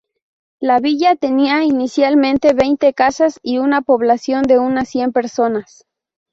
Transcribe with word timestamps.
La 0.59 0.79
villa 0.79 1.15
tenía 1.15 1.63
inicialmente 1.63 2.53
veinte 2.55 2.91
casas 2.95 3.37
y 3.43 3.59
una 3.59 3.83
población 3.83 4.41
de 4.41 4.57
unas 4.57 4.89
cien 4.89 5.11
personas. 5.11 5.85